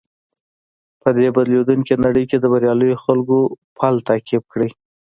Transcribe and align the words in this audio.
په 1.01 1.09
دې 1.17 1.27
بدليدونکې 1.35 1.95
نړۍ 2.05 2.23
کې 2.29 2.37
د 2.39 2.45
برياليو 2.53 3.01
خلکو 3.03 3.37
پل 3.77 3.95
تعقيب 4.07 4.43
کړئ. 4.51 4.69